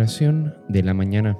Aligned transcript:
De 0.00 0.82
la 0.82 0.94
mañana. 0.94 1.36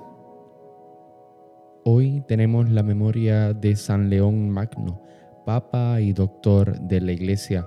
Hoy 1.83 2.23
tenemos 2.29 2.69
la 2.69 2.83
memoria 2.83 3.55
de 3.55 3.75
San 3.75 4.11
León 4.11 4.51
Magno, 4.51 5.01
Papa 5.47 6.03
y 6.03 6.13
Doctor 6.13 6.79
de 6.79 7.01
la 7.01 7.13
Iglesia. 7.13 7.67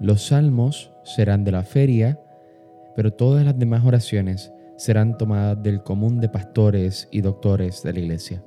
Los 0.00 0.28
salmos 0.28 0.94
serán 1.04 1.44
de 1.44 1.52
la 1.52 1.62
feria, 1.62 2.18
pero 2.96 3.12
todas 3.12 3.44
las 3.44 3.58
demás 3.58 3.84
oraciones 3.84 4.50
serán 4.78 5.18
tomadas 5.18 5.62
del 5.62 5.82
común 5.82 6.20
de 6.20 6.30
pastores 6.30 7.06
y 7.12 7.20
doctores 7.20 7.82
de 7.82 7.92
la 7.92 8.00
Iglesia. 8.00 8.42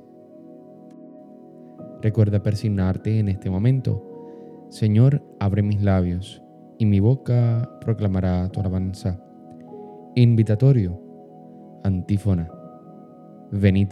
Recuerda 2.02 2.42
persignarte 2.42 3.20
en 3.20 3.28
este 3.28 3.50
momento. 3.50 4.02
Señor, 4.68 5.22
abre 5.38 5.62
mis 5.62 5.80
labios, 5.80 6.42
y 6.76 6.86
mi 6.86 6.98
boca 6.98 7.70
proclamará 7.80 8.48
tu 8.48 8.58
alabanza. 8.58 9.22
Invitatorio. 10.16 11.05
Antífona. 11.86 12.50
Venid, 13.52 13.90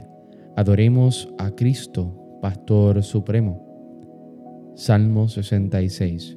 adoremos 0.57 1.33
a 1.39 1.52
Cristo, 1.52 2.39
Pastor 2.43 3.05
Supremo. 3.05 4.73
Salmo 4.75 5.29
66. 5.29 6.37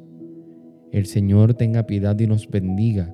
El 0.91 1.07
Señor 1.07 1.55
tenga 1.55 1.87
piedad 1.87 2.17
y 2.19 2.27
nos 2.27 2.47
bendiga, 2.47 3.11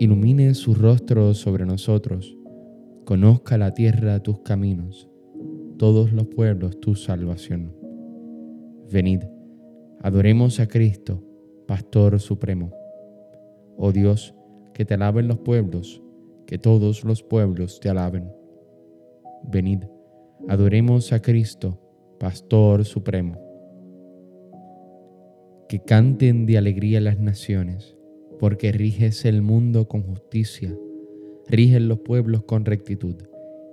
ilumine 0.00 0.54
su 0.54 0.74
rostro 0.74 1.34
sobre 1.34 1.64
nosotros, 1.64 2.36
conozca 3.04 3.56
la 3.58 3.72
tierra 3.72 4.18
tus 4.18 4.40
caminos, 4.40 5.08
todos 5.78 6.12
los 6.12 6.26
pueblos 6.26 6.80
tu 6.80 6.96
salvación. 6.96 7.76
Venid, 8.90 9.22
adoremos 10.00 10.58
a 10.58 10.66
Cristo, 10.66 11.22
Pastor 11.68 12.18
Supremo. 12.18 12.72
Oh 13.76 13.92
Dios, 13.92 14.34
que 14.74 14.84
te 14.84 14.94
alaben 14.94 15.28
los 15.28 15.38
pueblos, 15.38 16.02
que 16.52 16.58
todos 16.58 17.02
los 17.02 17.22
pueblos 17.22 17.80
te 17.80 17.88
alaben. 17.88 18.30
Venid, 19.42 19.84
adoremos 20.48 21.10
a 21.14 21.22
Cristo, 21.22 21.80
Pastor 22.20 22.84
Supremo. 22.84 23.40
Que 25.66 25.80
canten 25.82 26.44
de 26.44 26.58
alegría 26.58 27.00
las 27.00 27.18
naciones, 27.18 27.96
porque 28.38 28.70
riges 28.70 29.24
el 29.24 29.40
mundo 29.40 29.88
con 29.88 30.02
justicia, 30.02 30.76
rigen 31.48 31.88
los 31.88 32.00
pueblos 32.00 32.42
con 32.42 32.66
rectitud 32.66 33.16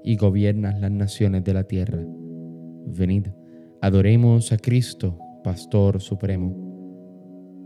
y 0.02 0.16
gobiernas 0.16 0.80
las 0.80 0.92
naciones 0.92 1.44
de 1.44 1.54
la 1.54 1.66
tierra. 1.66 2.00
Venid, 2.86 3.28
adoremos 3.82 4.54
a 4.54 4.58
Cristo, 4.58 5.20
Pastor 5.44 6.00
Supremo. 6.00 6.56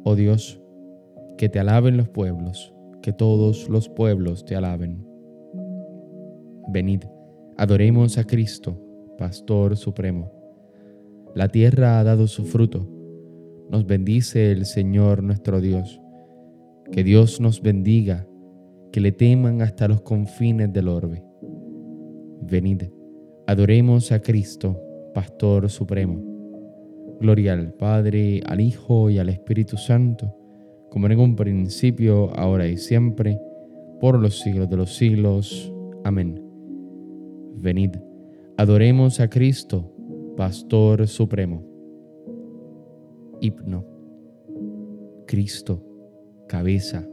Oh 0.05 0.15
Dios, 0.15 0.59
que 1.37 1.49
te 1.49 1.59
alaben 1.59 1.97
los 1.97 2.09
pueblos 2.09 2.72
que 3.03 3.11
todos 3.11 3.69
los 3.69 3.89
pueblos 3.89 4.45
te 4.45 4.55
alaben. 4.55 5.05
Venid, 6.69 7.03
adoremos 7.57 8.17
a 8.17 8.23
Cristo, 8.23 8.81
Pastor 9.17 9.75
Supremo. 9.75 10.31
La 11.35 11.49
tierra 11.49 11.99
ha 11.99 12.03
dado 12.03 12.27
su 12.27 12.45
fruto. 12.45 12.89
Nos 13.69 13.85
bendice 13.85 14.51
el 14.51 14.65
Señor 14.65 15.21
nuestro 15.21 15.59
Dios. 15.59 15.99
Que 16.91 17.03
Dios 17.03 17.41
nos 17.41 17.61
bendiga, 17.61 18.25
que 18.91 19.01
le 19.01 19.11
teman 19.11 19.61
hasta 19.61 19.89
los 19.89 20.01
confines 20.01 20.71
del 20.71 20.87
orbe. 20.87 21.23
Venid, 22.41 22.83
adoremos 23.47 24.13
a 24.13 24.21
Cristo, 24.21 24.79
Pastor 25.13 25.69
Supremo. 25.69 26.23
Gloria 27.19 27.53
al 27.53 27.73
Padre, 27.73 28.41
al 28.45 28.61
Hijo 28.61 29.09
y 29.09 29.19
al 29.19 29.27
Espíritu 29.27 29.75
Santo 29.75 30.37
como 30.93 31.07
en 31.07 31.19
un 31.19 31.35
principio, 31.35 32.29
ahora 32.37 32.67
y 32.67 32.77
siempre, 32.77 33.41
por 33.99 34.19
los 34.19 34.41
siglos 34.41 34.69
de 34.69 34.77
los 34.77 34.95
siglos. 34.95 35.73
Amén. 36.03 36.39
Venid, 37.55 37.95
adoremos 38.57 39.19
a 39.19 39.27
Cristo, 39.27 39.91
Pastor 40.37 41.07
Supremo. 41.07 41.63
Hipno. 43.41 43.83
Cristo, 45.25 45.83
cabeza, 46.47 47.03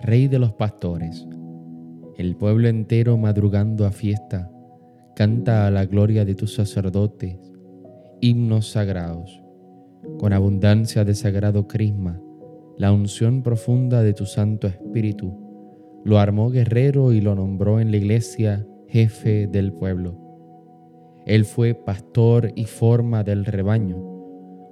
Rey 0.00 0.26
de 0.26 0.38
los 0.38 0.54
pastores. 0.54 1.28
El 2.16 2.36
pueblo 2.36 2.68
entero 2.68 3.18
madrugando 3.18 3.84
a 3.84 3.90
fiesta, 3.90 4.50
canta 5.14 5.66
a 5.66 5.70
la 5.70 5.84
gloria 5.84 6.24
de 6.24 6.34
tus 6.34 6.54
sacerdotes, 6.54 7.36
himnos 8.22 8.70
sagrados, 8.70 9.42
con 10.18 10.32
abundancia 10.32 11.04
de 11.04 11.14
sagrado 11.14 11.68
crisma 11.68 12.18
la 12.78 12.92
unción 12.92 13.42
profunda 13.42 14.04
de 14.04 14.14
tu 14.14 14.24
Santo 14.24 14.68
Espíritu. 14.68 15.36
Lo 16.04 16.20
armó 16.20 16.48
guerrero 16.48 17.12
y 17.12 17.20
lo 17.20 17.34
nombró 17.34 17.80
en 17.80 17.90
la 17.90 17.96
iglesia 17.96 18.64
jefe 18.86 19.48
del 19.48 19.72
pueblo. 19.72 20.16
Él 21.26 21.44
fue 21.44 21.74
pastor 21.74 22.52
y 22.54 22.64
forma 22.66 23.24
del 23.24 23.44
rebaño, 23.44 23.98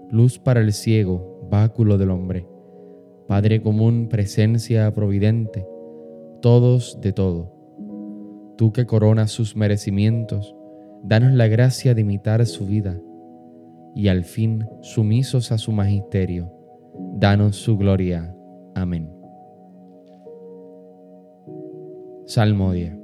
luz 0.09 0.39
para 0.39 0.61
el 0.61 0.73
ciego, 0.73 1.49
báculo 1.51 1.99
del 1.99 2.11
hombre, 2.11 2.47
Padre 3.27 3.61
común, 3.61 4.07
presencia 4.09 4.93
providente, 4.93 5.67
todos 6.41 7.01
de 7.01 7.13
todo. 7.13 7.53
Tú 8.57 8.73
que 8.73 8.87
coronas 8.87 9.33
sus 9.33 9.57
merecimientos, 9.57 10.55
danos 11.03 11.33
la 11.33 11.49
gracia 11.49 11.93
de 11.93 12.03
imitar 12.03 12.47
su 12.47 12.67
vida 12.67 13.01
y 13.97 14.07
al 14.09 14.23
fin 14.23 14.65
sumisos 14.81 15.51
a 15.51 15.59
su 15.59 15.73
magisterio 15.73 16.56
danos 17.19 17.57
su 17.57 17.77
gloria. 17.79 18.35
Amén. 18.75 19.11
Salmodia. 22.27 22.99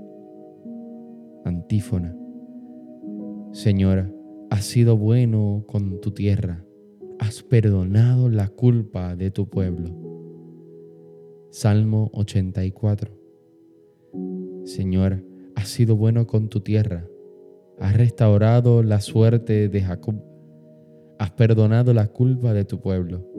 Antífona. 1.44 2.14
Señora, 3.52 4.10
has 4.50 4.64
sido 4.64 4.96
bueno 4.96 5.64
con 5.66 6.00
tu 6.00 6.12
tierra, 6.12 6.64
has 7.18 7.42
perdonado 7.42 8.28
la 8.28 8.48
culpa 8.48 9.16
de 9.16 9.30
tu 9.30 9.48
pueblo. 9.48 9.90
Salmo 11.50 12.10
84. 12.14 13.10
Señor, 14.64 15.24
has 15.54 15.68
sido 15.68 15.96
bueno 15.96 16.26
con 16.26 16.48
tu 16.48 16.60
tierra, 16.60 17.06
has 17.78 17.96
restaurado 17.96 18.82
la 18.82 19.00
suerte 19.00 19.68
de 19.68 19.80
Jacob, 19.82 20.16
has 21.18 21.30
perdonado 21.32 21.94
la 21.94 22.08
culpa 22.08 22.52
de 22.52 22.64
tu 22.64 22.80
pueblo 22.80 23.32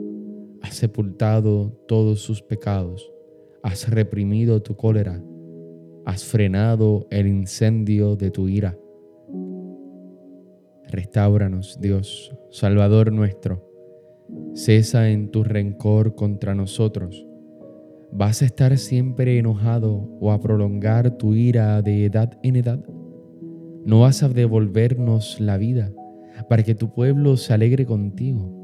has 0.64 0.76
sepultado 0.76 1.78
todos 1.86 2.20
sus 2.20 2.40
pecados, 2.40 3.12
has 3.62 3.90
reprimido 3.90 4.62
tu 4.62 4.76
cólera, 4.76 5.22
has 6.06 6.24
frenado 6.24 7.06
el 7.10 7.26
incendio 7.26 8.16
de 8.16 8.30
tu 8.30 8.48
ira. 8.48 8.74
Restáuranos, 10.88 11.78
Dios, 11.82 12.34
Salvador 12.50 13.12
nuestro. 13.12 13.70
Cesa 14.54 15.10
en 15.10 15.30
tu 15.30 15.44
rencor 15.44 16.14
contra 16.14 16.54
nosotros. 16.54 17.26
¿Vas 18.10 18.40
a 18.40 18.46
estar 18.46 18.78
siempre 18.78 19.38
enojado 19.38 20.08
o 20.18 20.32
a 20.32 20.40
prolongar 20.40 21.18
tu 21.18 21.34
ira 21.34 21.82
de 21.82 22.06
edad 22.06 22.38
en 22.42 22.56
edad? 22.56 22.82
¿No 23.84 24.00
vas 24.00 24.22
a 24.22 24.30
devolvernos 24.30 25.40
la 25.40 25.58
vida 25.58 25.92
para 26.48 26.62
que 26.62 26.74
tu 26.74 26.94
pueblo 26.94 27.36
se 27.36 27.52
alegre 27.52 27.84
contigo? 27.84 28.63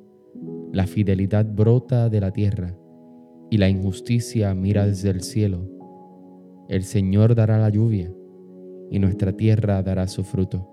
La 0.71 0.87
fidelidad 0.87 1.45
brota 1.45 2.09
de 2.09 2.21
la 2.21 2.31
tierra 2.31 2.77
y 3.49 3.57
la 3.57 3.67
injusticia 3.67 4.53
mira 4.55 4.85
desde 4.85 5.09
el 5.09 5.21
cielo. 5.21 5.67
El 6.69 6.83
Señor 6.83 7.35
dará 7.35 7.57
la 7.57 7.69
lluvia 7.69 8.11
y 8.89 8.99
nuestra 8.99 9.33
tierra 9.33 9.83
dará 9.83 10.07
su 10.07 10.23
fruto. 10.23 10.67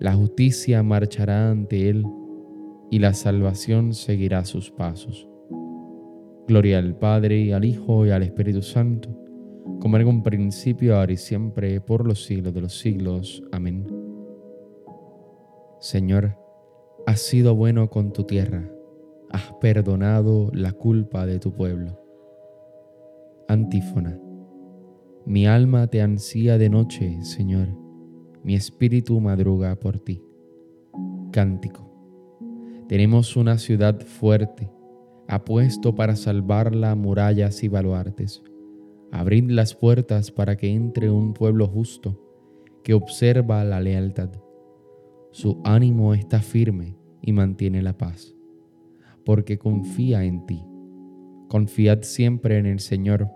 La 0.00 0.14
justicia 0.14 0.82
marchará 0.82 1.50
ante 1.50 1.90
Él 1.90 2.06
y 2.90 3.00
la 3.00 3.12
salvación 3.12 3.92
seguirá 3.92 4.44
sus 4.44 4.70
pasos. 4.70 5.28
Gloria 6.46 6.78
al 6.78 6.96
Padre, 6.96 7.52
al 7.52 7.66
Hijo 7.66 8.06
y 8.06 8.10
al 8.10 8.22
Espíritu 8.22 8.62
Santo, 8.62 9.10
como 9.80 9.98
en 9.98 10.06
un 10.06 10.22
principio, 10.22 10.96
ahora 10.96 11.12
y 11.12 11.18
siempre, 11.18 11.82
por 11.82 12.06
los 12.06 12.24
siglos 12.24 12.54
de 12.54 12.60
los 12.62 12.78
siglos. 12.78 13.42
Amén. 13.52 13.86
Señor, 15.80 16.38
has 17.08 17.20
sido 17.20 17.54
bueno 17.54 17.88
con 17.88 18.12
tu 18.12 18.24
tierra, 18.24 18.70
has 19.30 19.50
perdonado 19.62 20.50
la 20.52 20.72
culpa 20.72 21.24
de 21.24 21.38
tu 21.38 21.54
pueblo. 21.54 21.98
Antífona. 23.48 24.20
Mi 25.24 25.46
alma 25.46 25.86
te 25.86 26.02
ansía 26.02 26.58
de 26.58 26.68
noche, 26.68 27.16
Señor, 27.22 27.68
mi 28.42 28.54
espíritu 28.54 29.18
madruga 29.20 29.74
por 29.76 29.98
ti. 30.00 30.22
Cántico. 31.32 31.90
Tenemos 32.88 33.38
una 33.38 33.56
ciudad 33.56 33.98
fuerte, 34.02 34.70
apuesto 35.28 35.94
para 35.94 36.14
salvarla 36.14 36.94
murallas 36.94 37.64
y 37.64 37.68
baluartes. 37.68 38.42
Abrid 39.12 39.48
las 39.48 39.74
puertas 39.74 40.30
para 40.30 40.58
que 40.58 40.74
entre 40.74 41.10
un 41.10 41.32
pueblo 41.32 41.68
justo 41.68 42.20
que 42.84 42.92
observa 42.92 43.64
la 43.64 43.80
lealtad. 43.80 44.28
Su 45.30 45.60
ánimo 45.64 46.14
está 46.14 46.40
firme 46.40 46.96
y 47.20 47.32
mantiene 47.32 47.82
la 47.82 47.96
paz, 47.96 48.34
porque 49.24 49.58
confía 49.58 50.24
en 50.24 50.46
ti. 50.46 50.64
Confiad 51.48 52.02
siempre 52.02 52.58
en 52.58 52.66
el 52.66 52.80
Señor, 52.80 53.28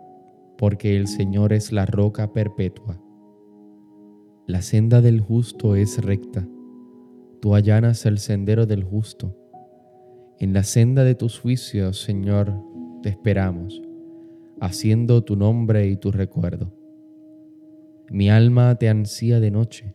porque 0.58 0.96
el 0.96 1.06
Señor 1.06 1.52
es 1.52 1.72
la 1.72 1.86
roca 1.86 2.32
perpetua. 2.32 3.00
La 4.46 4.62
senda 4.62 5.00
del 5.00 5.20
justo 5.20 5.76
es 5.76 6.02
recta, 6.02 6.48
tú 7.40 7.54
allanas 7.54 8.06
el 8.06 8.18
sendero 8.18 8.66
del 8.66 8.84
justo. 8.84 9.36
En 10.38 10.52
la 10.52 10.62
senda 10.62 11.04
de 11.04 11.14
tus 11.14 11.38
juicios, 11.38 12.00
Señor, 12.00 12.52
te 13.02 13.10
esperamos, 13.10 13.80
haciendo 14.60 15.22
tu 15.24 15.36
nombre 15.36 15.86
y 15.88 15.96
tu 15.96 16.10
recuerdo. 16.10 16.72
Mi 18.10 18.30
alma 18.30 18.74
te 18.76 18.88
ansía 18.88 19.40
de 19.40 19.50
noche, 19.50 19.94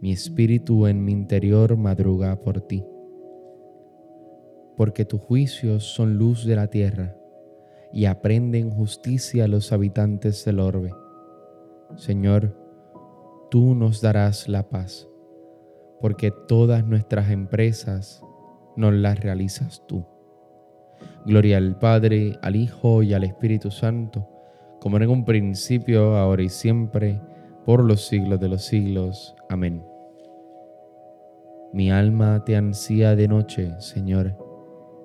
mi 0.00 0.12
espíritu 0.12 0.86
en 0.86 1.04
mi 1.04 1.12
interior 1.12 1.76
madruga 1.76 2.36
por 2.36 2.62
ti. 2.62 2.84
Porque 4.76 5.04
tus 5.04 5.20
juicios 5.20 5.84
son 5.84 6.16
luz 6.16 6.46
de 6.46 6.56
la 6.56 6.68
tierra 6.68 7.16
y 7.92 8.06
aprenden 8.06 8.70
justicia 8.70 9.44
a 9.44 9.48
los 9.48 9.72
habitantes 9.72 10.44
del 10.44 10.60
orbe. 10.60 10.94
Señor, 11.96 12.56
tú 13.50 13.74
nos 13.74 14.00
darás 14.00 14.48
la 14.48 14.68
paz, 14.68 15.08
porque 16.00 16.32
todas 16.48 16.84
nuestras 16.86 17.30
empresas 17.30 18.24
nos 18.76 18.94
las 18.94 19.20
realizas 19.20 19.84
tú. 19.86 20.06
Gloria 21.26 21.58
al 21.58 21.78
Padre, 21.78 22.38
al 22.40 22.56
Hijo 22.56 23.02
y 23.02 23.12
al 23.12 23.24
Espíritu 23.24 23.70
Santo, 23.70 24.26
como 24.80 24.96
en 24.96 25.10
un 25.10 25.26
principio, 25.26 26.16
ahora 26.16 26.42
y 26.42 26.48
siempre, 26.48 27.20
por 27.66 27.84
los 27.84 28.06
siglos 28.06 28.40
de 28.40 28.48
los 28.48 28.64
siglos. 28.64 29.36
Amén. 29.50 29.89
Mi 31.72 31.90
alma 31.90 32.44
te 32.44 32.56
ansía 32.56 33.14
de 33.14 33.28
noche, 33.28 33.72
Señor, 33.78 34.36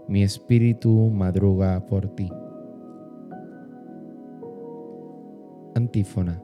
mi 0.07 0.23
espíritu 0.23 1.09
madruga 1.11 1.85
por 1.85 2.07
ti. 2.15 2.31
Antífona. 5.75 6.41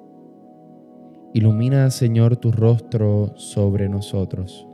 Ilumina, 1.33 1.89
Señor, 1.89 2.37
tu 2.37 2.51
rostro 2.51 3.33
sobre 3.35 3.87
nosotros. 3.89 4.67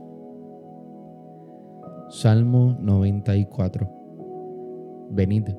Salmo 2.10 2.78
94. 2.82 3.90
Venid, 5.12 5.50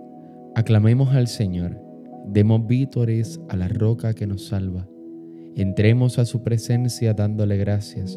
aclamemos 0.55 1.15
al 1.15 1.29
Señor, 1.29 1.81
demos 2.27 2.67
vítores 2.67 3.41
a 3.49 3.57
la 3.57 3.69
roca 3.69 4.13
que 4.13 4.27
nos 4.27 4.47
salva 4.47 4.87
Entremos 5.59 6.21
a 6.21 6.25
su 6.25 6.45
presencia 6.45 7.15
dándole 7.15 7.57
gracias, 7.57 8.17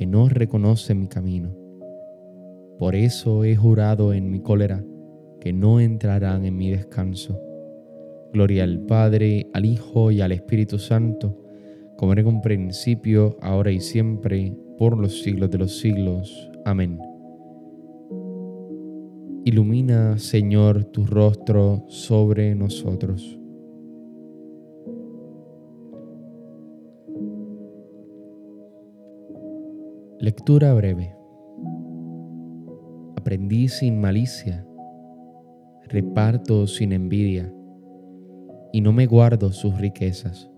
que 0.00 0.06
no 0.06 0.30
reconoce 0.30 0.94
mi 0.94 1.08
camino. 1.08 1.54
Por 2.78 2.94
eso 2.94 3.44
he 3.44 3.54
jurado 3.54 4.14
en 4.14 4.30
mi 4.30 4.40
cólera 4.40 4.82
que 5.42 5.52
no 5.52 5.78
entrarán 5.78 6.46
en 6.46 6.56
mi 6.56 6.70
descanso. 6.70 7.38
Gloria 8.32 8.64
al 8.64 8.80
Padre, 8.86 9.50
al 9.52 9.66
Hijo 9.66 10.10
y 10.10 10.22
al 10.22 10.32
Espíritu 10.32 10.78
Santo, 10.78 11.36
como 11.98 12.14
en 12.14 12.26
un 12.26 12.40
principio, 12.40 13.36
ahora 13.42 13.72
y 13.72 13.80
siempre, 13.80 14.56
por 14.78 14.96
los 14.96 15.20
siglos 15.20 15.50
de 15.50 15.58
los 15.58 15.78
siglos. 15.80 16.50
Amén. 16.64 16.98
Ilumina, 19.44 20.16
Señor, 20.16 20.84
tu 20.84 21.04
rostro 21.04 21.84
sobre 21.88 22.54
nosotros 22.54 23.39
Lectura 30.22 30.74
breve. 30.74 31.16
Aprendí 33.16 33.68
sin 33.68 33.98
malicia, 34.02 34.66
reparto 35.88 36.66
sin 36.66 36.92
envidia, 36.92 37.50
y 38.70 38.82
no 38.82 38.92
me 38.92 39.06
guardo 39.06 39.50
sus 39.50 39.78
riquezas, 39.78 40.50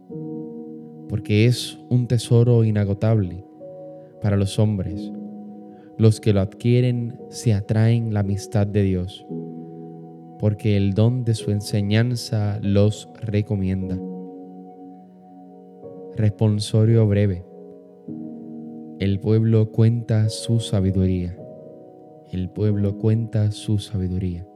porque 1.09 1.47
es 1.47 1.79
un 1.91 2.09
tesoro 2.09 2.65
inagotable 2.65 3.47
para 4.21 4.37
los 4.37 4.59
hombres. 4.59 5.13
Los 5.97 6.21
que 6.21 6.33
lo 6.33 6.41
adquieren 6.41 7.17
se 7.29 7.55
atraen 7.55 8.13
la 8.13 8.21
amistad 8.21 8.67
de 8.67 8.83
Dios, 8.83 9.25
porque 10.41 10.77
el 10.77 10.93
don 10.93 11.23
de 11.23 11.35
su 11.35 11.53
enseñanza 11.53 12.59
los 12.63 13.09
recomienda. 13.21 13.97
Responsorio 16.17 17.07
breve 17.07 17.52
el 19.03 19.19
pueblo 19.19 19.73
cuenta 19.73 20.29
su 20.29 20.61
sabiduría. 20.61 21.37
El 22.31 22.49
pueblo 22.51 22.99
cuenta 22.99 23.51
su 23.51 23.79
sabiduría. 23.79 24.47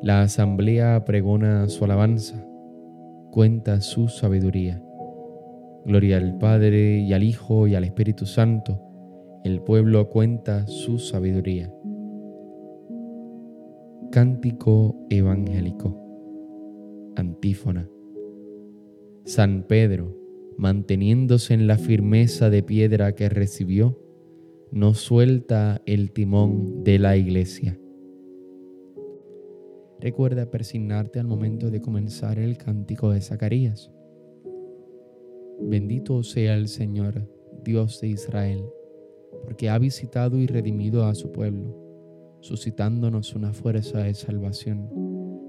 La 0.00 0.22
asamblea 0.22 1.04
pregona 1.04 1.68
su 1.68 1.84
alabanza, 1.84 2.42
cuenta 3.32 3.82
su 3.82 4.08
sabiduría. 4.08 4.82
Gloria 5.84 6.16
al 6.16 6.38
Padre 6.38 7.00
y 7.00 7.12
al 7.12 7.22
Hijo 7.22 7.66
y 7.66 7.74
al 7.74 7.84
Espíritu 7.84 8.24
Santo. 8.24 8.80
El 9.44 9.60
pueblo 9.60 10.08
cuenta 10.08 10.66
su 10.66 10.98
sabiduría. 10.98 11.70
Cántico 14.10 14.96
evangélico. 15.10 16.00
Antífona. 17.14 17.90
San 19.26 19.64
Pedro 19.64 20.23
manteniéndose 20.56 21.54
en 21.54 21.66
la 21.66 21.78
firmeza 21.78 22.50
de 22.50 22.62
piedra 22.62 23.14
que 23.14 23.28
recibió, 23.28 23.98
no 24.70 24.94
suelta 24.94 25.82
el 25.86 26.12
timón 26.12 26.82
de 26.84 26.98
la 26.98 27.16
iglesia. 27.16 27.78
Recuerda 30.00 30.50
persignarte 30.50 31.18
al 31.18 31.26
momento 31.26 31.70
de 31.70 31.80
comenzar 31.80 32.38
el 32.38 32.58
cántico 32.58 33.10
de 33.10 33.20
Zacarías. 33.20 33.90
Bendito 35.60 36.22
sea 36.22 36.56
el 36.56 36.68
Señor, 36.68 37.30
Dios 37.64 38.00
de 38.00 38.08
Israel, 38.08 38.64
porque 39.42 39.70
ha 39.70 39.78
visitado 39.78 40.38
y 40.38 40.46
redimido 40.46 41.06
a 41.06 41.14
su 41.14 41.32
pueblo, 41.32 42.38
suscitándonos 42.40 43.34
una 43.34 43.52
fuerza 43.52 44.00
de 44.00 44.14
salvación 44.14 44.90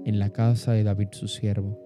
en 0.04 0.18
la 0.18 0.30
casa 0.30 0.72
de 0.72 0.84
David 0.84 1.08
su 1.10 1.28
siervo 1.28 1.85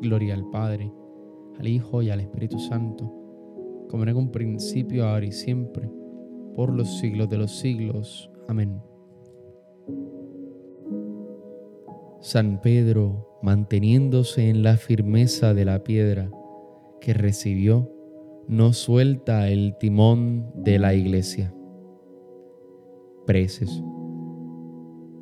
Gloria 0.00 0.34
al 0.34 0.48
Padre, 0.50 0.92
al 1.58 1.68
Hijo 1.68 2.02
y 2.02 2.10
al 2.10 2.20
Espíritu 2.20 2.58
Santo, 2.58 3.12
como 3.88 4.04
en 4.04 4.16
un 4.16 4.30
principio, 4.30 5.06
ahora 5.06 5.26
y 5.26 5.32
siempre, 5.32 5.90
por 6.54 6.72
los 6.72 6.98
siglos 6.98 7.28
de 7.28 7.38
los 7.38 7.52
siglos. 7.58 8.30
Amén. 8.48 8.80
San 12.20 12.60
Pedro, 12.60 13.38
manteniéndose 13.42 14.48
en 14.48 14.62
la 14.62 14.76
firmeza 14.76 15.54
de 15.54 15.64
la 15.64 15.84
piedra 15.84 16.30
que 17.00 17.14
recibió, 17.14 17.92
no 18.48 18.72
suelta 18.72 19.48
el 19.48 19.76
timón 19.78 20.50
de 20.56 20.78
la 20.78 20.94
iglesia. 20.94 21.54
Preces. 23.26 23.82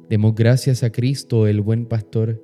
Demos 0.08 0.34
gracias 0.34 0.82
a 0.82 0.92
Cristo, 0.92 1.46
el 1.46 1.60
buen 1.60 1.86
pastor, 1.86 2.42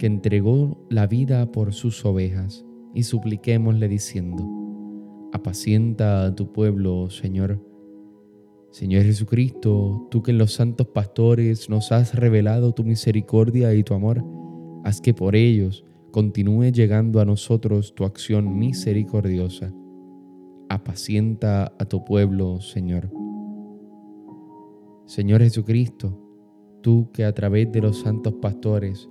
que 0.00 0.06
entregó 0.06 0.78
la 0.88 1.06
vida 1.06 1.52
por 1.52 1.74
sus 1.74 2.06
ovejas, 2.06 2.64
y 2.94 3.02
supliquémosle 3.02 3.86
diciendo, 3.86 4.48
apacienta 5.30 6.24
a 6.24 6.34
tu 6.34 6.52
pueblo, 6.52 7.10
Señor. 7.10 7.62
Señor 8.70 9.02
Jesucristo, 9.02 10.08
tú 10.10 10.22
que 10.22 10.30
en 10.30 10.38
los 10.38 10.54
santos 10.54 10.86
pastores 10.86 11.68
nos 11.68 11.92
has 11.92 12.14
revelado 12.14 12.72
tu 12.72 12.82
misericordia 12.82 13.74
y 13.74 13.84
tu 13.84 13.92
amor, 13.92 14.24
haz 14.84 15.02
que 15.02 15.12
por 15.12 15.36
ellos 15.36 15.84
continúe 16.12 16.72
llegando 16.72 17.20
a 17.20 17.26
nosotros 17.26 17.94
tu 17.94 18.04
acción 18.04 18.58
misericordiosa. 18.58 19.70
Apacienta 20.70 21.74
a 21.78 21.84
tu 21.84 22.06
pueblo, 22.06 22.62
Señor. 22.62 23.10
Señor 25.04 25.42
Jesucristo, 25.42 26.18
tú 26.80 27.10
que 27.12 27.26
a 27.26 27.34
través 27.34 27.70
de 27.70 27.82
los 27.82 28.00
santos 28.00 28.32
pastores 28.40 29.10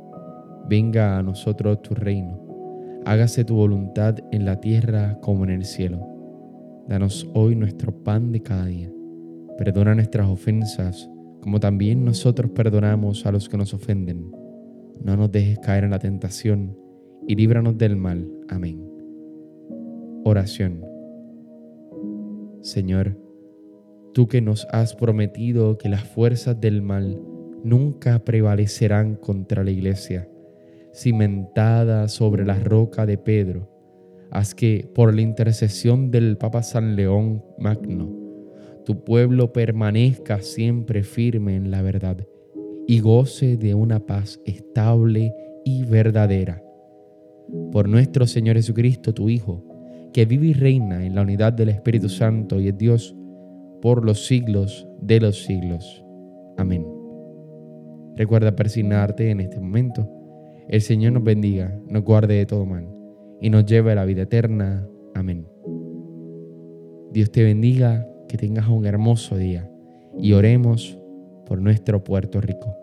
venga 0.67 1.17
a 1.17 1.23
nosotros 1.23 1.81
tu 1.81 1.95
reino, 1.95 2.39
hágase 3.05 3.43
tu 3.43 3.55
voluntad 3.55 4.17
en 4.31 4.45
la 4.45 4.59
tierra 4.59 5.19
como 5.21 5.43
en 5.43 5.51
el 5.51 5.65
cielo. 5.65 6.07
Danos 6.87 7.29
hoy 7.33 7.55
nuestro 7.55 8.03
pan 8.03 8.31
de 8.31 8.41
cada 8.41 8.65
día, 8.65 8.91
perdona 9.57 9.95
nuestras 9.95 10.27
ofensas 10.27 11.09
como 11.41 11.59
también 11.59 12.05
nosotros 12.05 12.51
perdonamos 12.51 13.25
a 13.25 13.31
los 13.31 13.49
que 13.49 13.57
nos 13.57 13.73
ofenden. 13.73 14.31
No 15.03 15.17
nos 15.17 15.31
dejes 15.31 15.59
caer 15.59 15.83
en 15.83 15.89
la 15.89 15.99
tentación 15.99 16.77
y 17.27 17.35
líbranos 17.35 17.77
del 17.77 17.95
mal. 17.95 18.29
Amén. 18.47 18.87
Oración. 20.23 20.85
Señor, 22.61 23.17
tú 24.13 24.27
que 24.27 24.39
nos 24.39 24.67
has 24.71 24.95
prometido 24.95 25.79
que 25.79 25.89
las 25.89 26.03
fuerzas 26.03 26.61
del 26.61 26.83
mal 26.83 27.19
nunca 27.63 28.19
prevalecerán 28.19 29.15
contra 29.15 29.63
la 29.63 29.71
iglesia, 29.71 30.29
cimentada 30.93 32.07
sobre 32.07 32.45
la 32.45 32.55
roca 32.55 33.05
de 33.05 33.17
Pedro, 33.17 33.69
haz 34.29 34.55
que 34.55 34.89
por 34.93 35.13
la 35.13 35.21
intercesión 35.21 36.11
del 36.11 36.37
Papa 36.37 36.63
San 36.63 36.95
León 36.95 37.43
Magno, 37.57 38.09
tu 38.85 39.03
pueblo 39.03 39.53
permanezca 39.53 40.41
siempre 40.41 41.03
firme 41.03 41.55
en 41.55 41.71
la 41.71 41.81
verdad 41.81 42.17
y 42.87 42.99
goce 42.99 43.57
de 43.57 43.75
una 43.75 43.99
paz 43.99 44.39
estable 44.45 45.33
y 45.63 45.83
verdadera. 45.83 46.63
Por 47.71 47.87
nuestro 47.87 48.25
Señor 48.25 48.55
Jesucristo, 48.55 49.13
tu 49.13 49.29
Hijo, 49.29 49.63
que 50.13 50.25
vive 50.25 50.47
y 50.47 50.53
reina 50.53 51.05
en 51.05 51.15
la 51.15 51.21
unidad 51.21 51.53
del 51.53 51.69
Espíritu 51.69 52.09
Santo 52.09 52.59
y 52.59 52.69
es 52.69 52.77
Dios, 52.77 53.15
por 53.81 54.05
los 54.05 54.25
siglos 54.25 54.87
de 55.01 55.19
los 55.19 55.43
siglos. 55.43 56.03
Amén. 56.57 56.85
Recuerda 58.15 58.55
persignarte 58.55 59.29
en 59.29 59.39
este 59.39 59.59
momento. 59.59 60.20
El 60.71 60.79
Señor 60.79 61.11
nos 61.11 61.23
bendiga, 61.25 61.77
nos 61.89 62.01
guarde 62.01 62.35
de 62.35 62.45
todo 62.45 62.65
mal 62.65 62.87
y 63.41 63.49
nos 63.49 63.65
lleve 63.65 63.91
a 63.91 63.95
la 63.95 64.05
vida 64.05 64.21
eterna. 64.21 64.87
Amén. 65.13 65.45
Dios 67.11 67.29
te 67.29 67.43
bendiga, 67.43 68.07
que 68.29 68.37
tengas 68.37 68.69
un 68.69 68.85
hermoso 68.85 69.35
día 69.35 69.69
y 70.17 70.31
oremos 70.31 70.97
por 71.45 71.61
nuestro 71.61 72.05
Puerto 72.05 72.39
Rico. 72.39 72.80